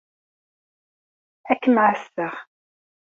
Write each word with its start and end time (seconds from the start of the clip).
Ad 1.51 1.57
kem-ɛasseɣ. 1.61 2.33